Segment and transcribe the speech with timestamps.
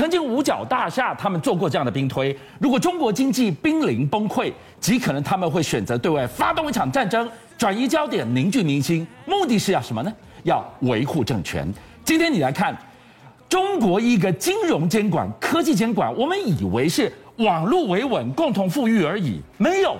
[0.00, 10.10] 曾经五角大厦他们做过这样的兵推，如果中国经济濒临崩溃，极可能他们会选择对外发动一场战争，转移焦点，凝聚民心，目的是要什么呢？
[10.44, 11.70] 要维护政权。
[12.02, 12.74] 今天你来看，
[13.46, 19.94] 中国一个金融监管、科技监管，我们以为是网络维稳、共同富裕而已，没有，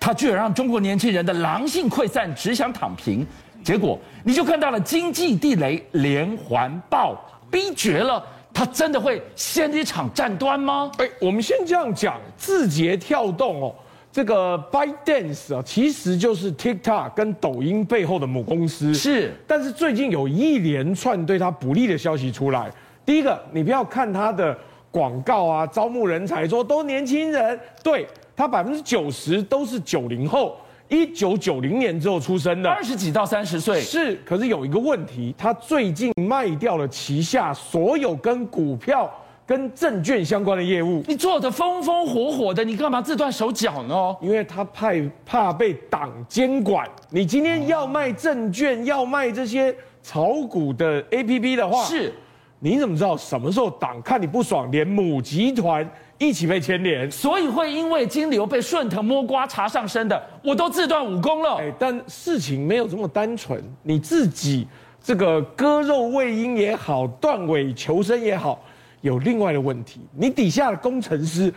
[0.00, 3.24] 它居然让中国年轻人的狼性溃散，只想躺平。
[3.62, 7.14] 结果你就看到了经济地雷连环爆，
[7.52, 8.20] 逼绝了，
[8.54, 10.90] 它真的会掀一场战端吗？
[10.98, 13.74] 哎，我们先这样讲，字节跳动哦，
[14.12, 18.94] 这个 ByteDance 啊，其实就是 TikTok 跟抖音背后的母公司。
[18.94, 22.70] 是，但是最近有一连串对它不利的消息出来。
[23.04, 24.56] 第一个，你不要看它的
[24.92, 30.56] 广告啊，招募人才说都年轻人，对，它百分之九十都是九零后。
[30.88, 39.10] 一九九零年之后出生的，二十几到三十岁是，可是有一个问题，他最近卖掉了旗下所有跟股票、
[39.46, 41.02] 跟证券相关的业务。
[41.08, 44.14] 你做的风风火火的，你干嘛自断手脚呢？
[44.20, 44.92] 因为他怕
[45.24, 46.86] 怕被党监管。
[47.10, 52.12] 你今天要卖证券，要卖这些炒股的 APP 的话，是，
[52.58, 55.88] 你怎么知道什么时候党看你不爽，连母集团？
[56.16, 61.56] 一起被牵连，所以会因为金流被顺藤摸瓜查上身的，我都自断武功了。
[61.56, 64.66] 哎，但事情没有这么单纯，你自己
[65.02, 68.62] 这个割肉喂鹰也好，断尾求生也好，
[69.00, 70.00] 有另外的问题。
[70.16, 71.52] 你底下的工程师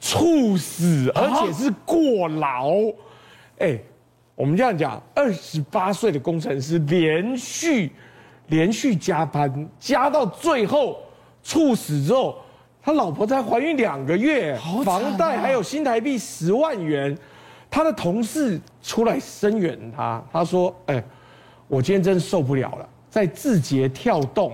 [0.00, 2.70] 猝死，而且是过劳。
[3.58, 3.76] 哎，
[4.36, 7.90] 我们这样讲，二十八岁的工程师连续
[8.48, 10.98] 连续加班，加到最后
[11.42, 12.38] 猝死之后。
[12.82, 17.18] 他老婆才怀孕两个月，啊、房贷还有新台币十万元，
[17.68, 21.02] 他的同事出来声援他，他说：“哎，
[21.66, 24.52] 我今天真受不了了，在字节跳动，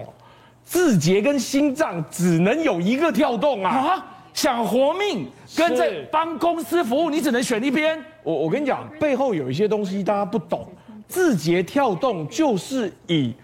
[0.64, 3.70] 字节跟心脏只能有一个跳动啊！
[3.70, 8.02] 啊想活命跟着帮公司服务，你只能选一边。
[8.22, 10.66] 我我跟你讲，背后有一些东西大家不懂，
[11.06, 13.34] 字节跳动就是以。”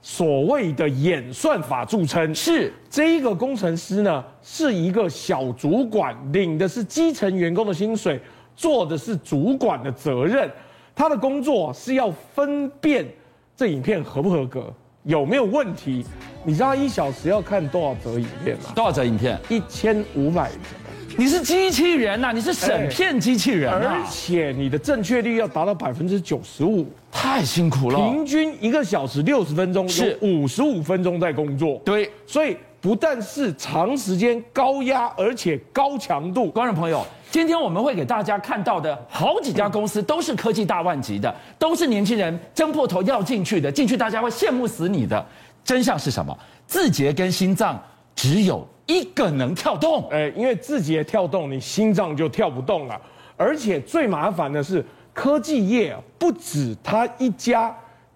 [0.00, 8.20] 所谓的演算法著称，是这一个工程师呢，是一个小主管，领的是基层员工的薪水，
[8.56, 10.50] 做的是主管的责任。
[10.94, 13.06] 他的工作是要分辨
[13.56, 14.72] 这影片合不合格，
[15.02, 16.04] 有没有问题。
[16.44, 18.72] 你知道他一小时要看多少则影片吗？
[18.74, 19.38] 多少则影片？
[19.48, 20.50] 一千五百。
[21.18, 27.98] 你是机器人呐、啊，你是审片机器人、啊，而且你的正确率要达到百分之九十五，太辛苦了。
[27.98, 31.82] 平均一个小时六十分钟，是五十五分钟在工作。
[31.84, 36.48] 对，所以不但是长时间高压，而且高强度。
[36.52, 45.26] 观众朋友，今天我们会给大家看到的好几家公司都是科技大万级的，都是年轻人争破头要进去的，进去大家会羡慕死你的。
[45.64, 46.38] 真相是什么？
[46.68, 47.82] 字节跟心脏
[48.18, 48.66] 只有。
[48.90, 52.98] 一个能跳动，哎，因为字节跳动，你心脏就跳不动了。
[53.36, 57.68] 而且最麻烦的是，科技业不止他一家，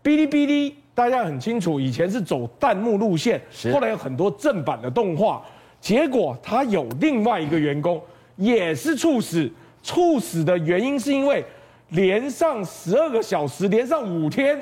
[0.03, 3.39] 哔哩哔哩大家很清楚，以前是走弹幕路线，
[3.71, 5.45] 后来有很多正版的动画，
[5.79, 8.01] 结果他有另外一个员工
[8.37, 9.53] 也是猝死，
[9.83, 11.45] 猝死的原因是因为
[11.91, 14.59] 连上十二个小时，连上五天，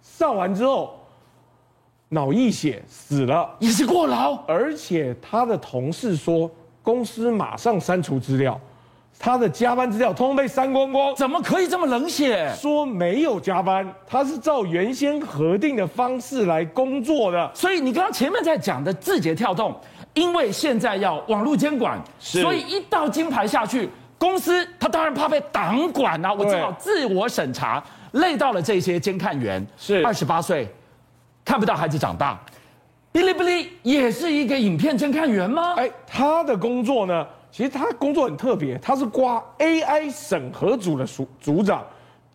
[0.00, 0.96] 上完之后。
[2.12, 6.50] 脑溢血死了，也是过劳，而且他的同事说，
[6.82, 8.60] 公司马上删除资料，
[9.16, 12.52] 他的加班资料通通被删光光，怎么可以这么冷血？
[12.56, 17.48] 说没有加班，他是照原先核定的方式来工作的。
[17.54, 19.72] 所以你刚刚前面在讲的字节跳动，
[20.14, 23.88] 因为现在要网络监管，所以一道金牌下去，
[24.18, 27.80] 公司他当然怕被党管啊，我只好自我审查，
[28.12, 30.04] 累到了这些监看员，是。
[30.04, 30.68] 二十八岁。
[31.44, 32.40] 看不到孩子长大，
[33.12, 35.74] 哔哩哔哩也是一个影片侦看员吗？
[35.74, 37.26] 哎，他的工作呢？
[37.50, 41.84] 其实他工作很特别，他是挂 AI 审核组的组组长，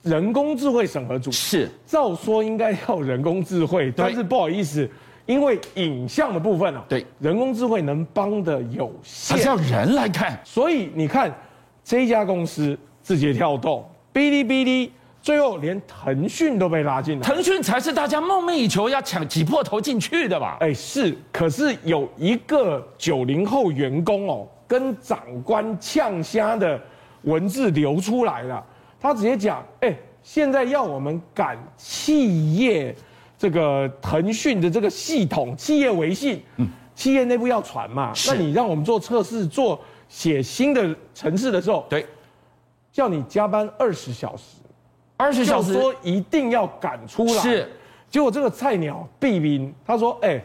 [0.02, 1.32] 人工智慧审核组。
[1.32, 4.90] 是，照说应该要人工智慧，但是不好意思，
[5.26, 10.38] 因为影像的部分啊，对，人工智慧能帮的有限，还是要人来看。
[10.44, 11.34] 所以你看
[11.82, 14.92] 这家公司，字节跳动、哔哩哔哩。
[15.26, 20.58] 最后连腾讯都被拉进来，腾讯才是大家梦寐以求要抢挤破头进去的吧？
[20.60, 26.80] 哎，是，可是有一个九零后员工哦，跟长官呛虾的
[27.24, 28.64] 文字流出来了，
[29.00, 32.96] 他直接讲，哎，现在要我们赶企业
[33.36, 42.06] 这个腾讯的这个系统，企业微信，嗯，企业内部要传嘛，那你让我们做测试，做写新的程式的时候，对，
[42.92, 44.58] 叫你加班二十小时。
[45.18, 47.70] 二十小时说一定要赶出来，是。
[48.10, 50.42] 结果这个菜鸟毕斌他说：“哎，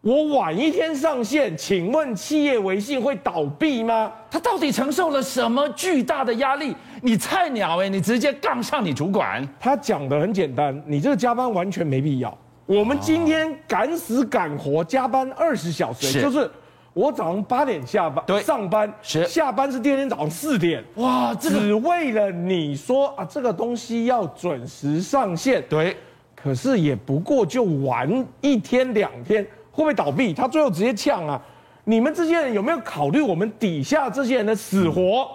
[0.00, 4.12] 我晚一天上线，请问企业微信会倒闭吗？
[4.30, 6.74] 他到底承受了什么巨大的压力？
[7.02, 9.46] 你菜鸟哎，你直接杠上你主管。
[9.60, 12.36] 他讲的很简单，你这个加班完全没必要。
[12.66, 16.50] 我们今天赶死赶活加班二十小时，就是
[16.92, 25.96] 我早上八点下班，对，上班是下班是第二天早上四点，哇，只为了你说啊，这个东西要准时上线，对，
[26.34, 29.46] 可是也不过就玩一天两天。
[29.74, 30.34] 会不会倒闭？
[30.34, 31.40] 他最后直接呛啊！
[31.84, 35.26] 你们这些人有没有考虑我们底下这些人的死活？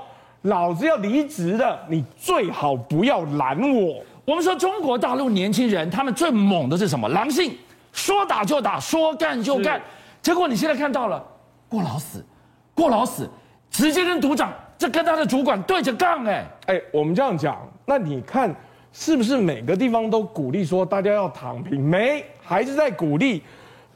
[0.44, 3.96] 老子要离职了，你最好不要拦我。
[4.26, 7.10] 我们说中国大陆年轻人，他们最猛的是什么？
[7.10, 7.52] 狼性，
[7.92, 9.82] 说打就打，说干就干。
[10.22, 11.26] 结果你现在看到了，
[11.70, 12.26] 过劳死，
[12.74, 13.30] 过劳死，
[13.70, 18.54] 直接跟组长，这跟他的主管对着杠哎哎，我们这样讲，那你看
[18.92, 21.84] 是不是每个地方都鼓励说大家要躺平？
[21.84, 23.44] 没，还是在鼓励。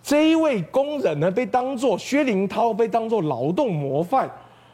[0.03, 4.29] 这一位工人呢，被当做薛林涛，被当做劳动模范。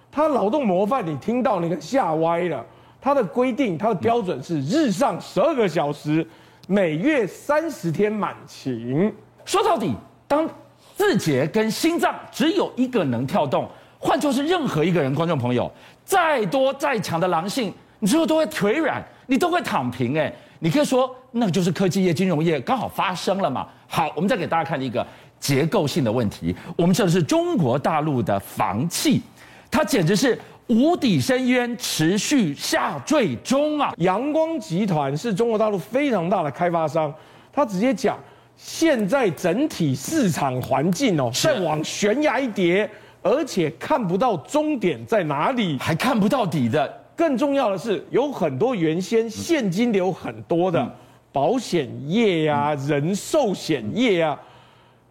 [0.09, 2.65] 他劳动模范，你听到那个吓歪了。
[3.01, 6.25] 他的规定，他的标准是日上十二个小时，
[6.67, 9.13] 每月三十天满勤。
[9.43, 9.93] 说到底，
[10.27, 10.49] 当
[10.97, 15.71] 字节跟心脏只有一个能跳动，换作是任何一个人，观众朋友，
[16.03, 20.17] 再多再强的狼性，你最后都会腿软，你都会躺平。
[20.17, 23.67] 哎，你可以说，那就是科技业、金融业刚好发生了嘛。
[23.87, 25.05] 好，我们再给大家看一个
[25.39, 26.55] 结构性的问题。
[26.75, 29.21] 我们说的是中国大陆的房企，
[29.69, 33.93] 它简直是无底深渊，持续下坠中啊！
[33.97, 37.13] 阳光集团是中国大陆非常大的开发商，
[37.53, 38.17] 他直接讲，
[38.57, 42.89] 现在整体市场环境哦，在往悬崖一跌，
[43.21, 47.01] 而且看不到终点在哪里，还看不到底的。
[47.15, 50.81] 更重要的是，有很多原先现金流很多的。
[50.81, 50.91] 嗯
[51.33, 54.39] 保险业呀、啊，人寿险业啊，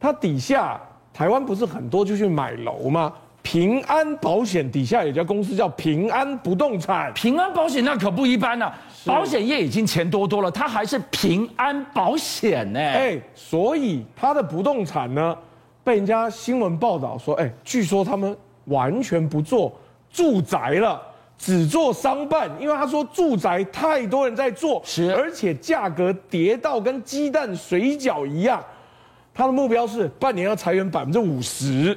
[0.00, 0.81] 它底下
[1.14, 3.12] 台湾不是很多就去买楼吗？
[3.46, 12.81] 平安保险底下有家公司叫平安不动产，平安保险那可不一般啊，保险业已经钱多多了，它还是平安保险呢。
[12.81, 15.38] 哎，所以它的不动产呢，
[15.84, 19.72] 被人家新闻报道说，哎，据说他们完全不做
[20.10, 21.00] 住宅了。
[21.38, 28.60] 只做商办，因为他说住宅太多人在做，是，而且价格跌到跟鸡蛋水饺一样。
[29.34, 31.96] 他的目标是半年要裁员百分之五十。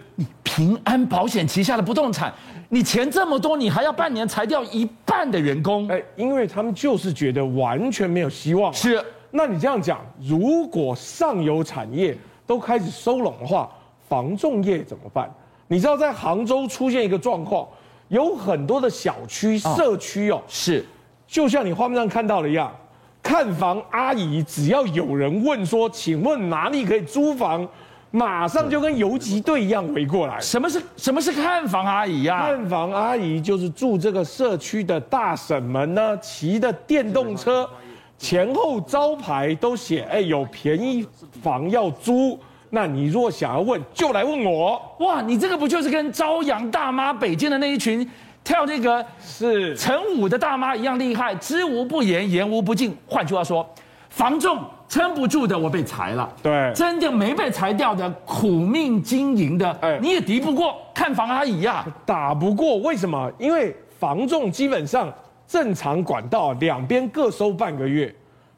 [0.59, 2.33] 你平安保险旗下的不动产，
[2.67, 5.87] 你钱这么多，你还要半年裁掉一半的员工？
[5.87, 8.73] 哎，因为他们就是觉得完全没有希望。
[8.73, 9.01] 是，
[9.31, 13.71] 那你这样讲，如果上游产业都开始收拢的话，
[14.09, 15.33] 房仲业怎么办？
[15.67, 17.65] 你知道在杭州出现一个状况。
[18.09, 20.83] 有很多的小区、社区哦，是，
[21.27, 22.75] 就像你画面上看到的一样，
[23.21, 27.65] 看房阿姨只要有人问说，请问哪里可以租房，
[28.11, 30.39] 马上就跟游击队一样围过来。
[30.39, 32.47] 什么是什么是看房阿姨呀？
[32.47, 37.69] 看房阿姨就是住这个社区的大婶们呢，骑的电动车，
[38.17, 41.05] 前后招牌都写，哎，有便宜
[41.41, 42.39] 房要租。
[42.71, 44.79] 那你若想要问，就来问我。
[44.99, 48.07] 哇，你这个不就是跟朝阳大妈北京的那一群
[48.43, 51.33] 跳那个是陈舞的大妈一样厉害？
[51.35, 52.95] 知无不言，言无不尽。
[53.07, 53.67] 换句话说，
[54.09, 56.29] 房仲撑不住的，我被裁了。
[56.43, 62.77] 对，真的没被裁掉的，苦命经营的，哎，你也敌不过看房阿姨呀，打不过。
[62.79, 63.31] 为什么？
[63.37, 65.13] 因为房仲基本上
[65.47, 68.13] 正常管道两边各收半个月，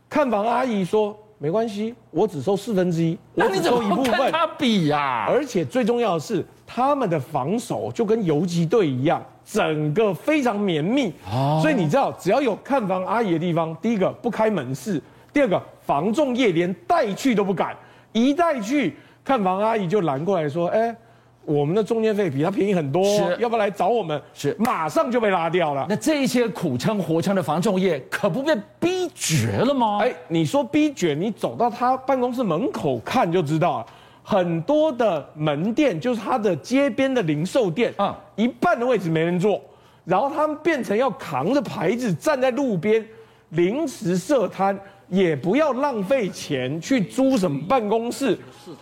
[0.10, 1.16] 看房阿姨说。
[1.44, 5.26] 没关系，我只收四分之一，那你怎么跟他比呀？
[5.28, 11.12] 而且最重要的是，他们的防守就跟游击队一样，整个非常绵密。
[11.60, 15.02] 所以你知道，只要有看房阿姨的地方，第一个不开门市，
[15.34, 17.76] 第二个房仲业连带去都不敢，
[18.12, 20.96] 一带去看房阿姨就拦过来说：“哎。”
[21.44, 23.04] 我们的中介费比他便宜很多，
[23.40, 24.22] 要不要来找我们？
[24.32, 25.88] 是，马上就被拉掉了。
[25.90, 29.98] 那这些苦撑活撑的房仲业，可不被逼绝了吗？
[30.02, 33.86] 哎，你说逼绝，你走到他办公室门口看就知道了。
[34.22, 39.60] 很多的门店就是他的街边的零售店，嗯，一半的位置没人坐，
[40.06, 43.04] 然后他们变成要扛着牌子站在路边
[43.50, 44.80] 临时设摊。
[45.12, 48.38] 也不要浪费钱去租什么办公室，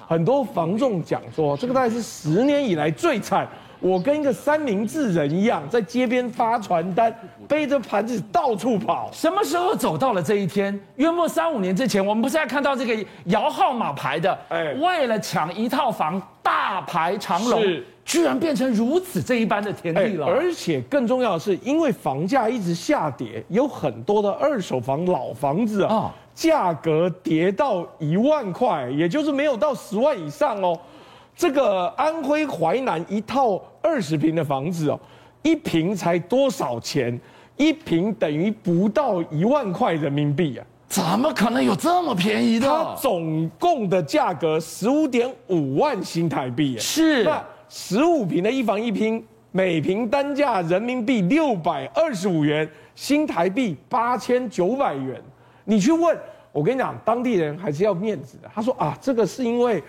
[0.07, 3.47] 很多房仲讲说，这个大概是十年以来最惨。
[3.79, 7.11] 我跟一个三明治人一样，在街边发传单，
[7.47, 9.09] 背着盘子到处跑。
[9.11, 10.77] 什么时候走到了这一天？
[10.97, 17.63] 约莫三五年之前，我们不是在看到这个摇号码牌的，哎，为了抢一套房，大排长龙。
[18.09, 30.75] 居然变成如此这一般的田地了，欸，而且更重要的是，因为房价一直下跌，有很多的二手房老房子啊，价格跌到一万块，也就是没有到十万以上哦。
[31.35, 34.99] 这个安徽淮南一套二十平的房子哦，
[35.43, 37.17] 一平才多少钱？
[37.57, 40.65] 一平等于不到一万块人民币啊！
[40.87, 42.65] 怎么可能有这么便宜的？
[42.65, 46.75] 它总共的价格十五点五万新台币。
[46.79, 55.21] 是，那十五平的一房一厅，每平单价人民币六百二十五元，新台币八千九百元。
[55.63, 56.17] 你去问，
[56.51, 58.49] 我跟你讲，当地人还是要面子的。
[58.53, 59.81] 他说啊，这个是因为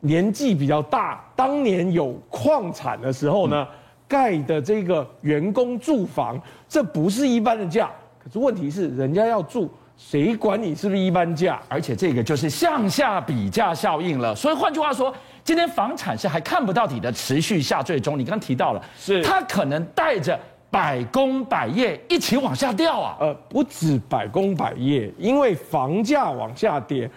[0.00, 3.66] 年纪比较大，当年有矿产的时候呢。
[3.70, 3.76] 嗯
[4.08, 7.90] 盖的这个员工住房，这不是一般的价。
[8.22, 11.60] 可是问题是，人家要住，谁管你是不是一般价？
[11.68, 14.32] 而且这个就是向下比价效应了。
[14.32, 15.12] 所以换句话说，
[15.46, 18.18] 今天房产是还看不到底的持续下坠中。
[18.18, 20.36] 你刚刚提到了，是它可能带着
[20.68, 23.16] 百工百业一起往下掉啊。
[23.20, 27.08] 呃，不止百工百业，因为房价往下跌，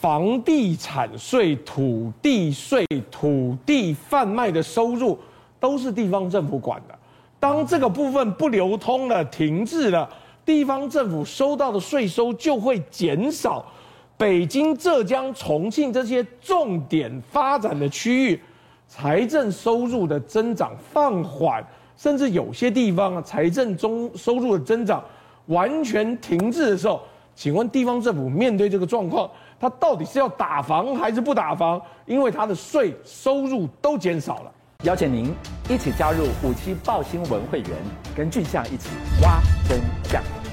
[0.00, 5.18] 房地产税、土地税、土地贩卖的收入。
[5.60, 6.94] 都是地方政府管的，
[7.40, 10.06] 当这个部分不流通了、停滞了，
[10.44, 13.64] 地方政府收到的税收就会减少。
[14.16, 18.40] 北京、浙江、重庆这些重点发展的区域，
[18.86, 21.64] 财政收入的增长放缓，
[21.96, 25.02] 甚至有些地方啊，财政中收入的增长
[25.46, 27.02] 完全停滞的时候，
[27.34, 29.28] 请问地方政府面对这个状况，
[29.58, 31.80] 他到底是要打房还是不打房？
[32.06, 34.52] 因为他的税收入都减少了。
[34.84, 35.34] 邀请您
[35.68, 37.70] 一起加入五七报新闻会员，
[38.14, 38.90] 跟俊相一起
[39.22, 40.43] 挖真相。